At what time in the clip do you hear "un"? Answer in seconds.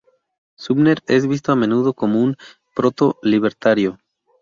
2.23-2.35